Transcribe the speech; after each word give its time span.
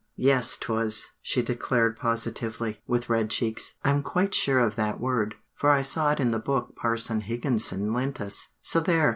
"Yes 0.17 0.57
'twas," 0.57 1.11
she 1.21 1.43
declared 1.43 1.95
positively, 1.95 2.79
with 2.87 3.07
red 3.07 3.29
cheeks, 3.29 3.75
"I'm 3.83 4.01
quite 4.01 4.33
sure 4.33 4.57
of 4.57 4.75
that 4.75 4.99
word, 4.99 5.35
for 5.53 5.69
I 5.69 5.83
saw 5.83 6.11
it 6.11 6.19
in 6.19 6.31
the 6.31 6.39
book 6.39 6.75
Parson 6.75 7.21
Higginson 7.21 7.93
lent 7.93 8.19
us; 8.19 8.47
so 8.63 8.79
there! 8.79 9.09